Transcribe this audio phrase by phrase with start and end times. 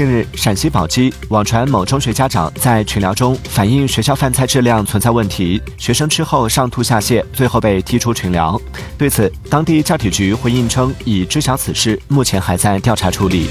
[0.00, 8.58] 近日陕西宝鸡网传某中学家长在群聊中反映学校饭菜质量存在问题学生吃后上吐下泻最后被踢出群聊。
[8.96, 13.46] 对此当地教体局回应称已知晓此事目前还在调查处理。